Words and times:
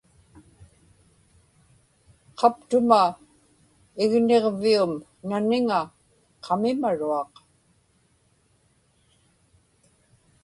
qaptuma 2.39 3.01
igniġvium 4.03 4.91
naniŋa 5.29 5.81
qamimaruaq 6.43 7.31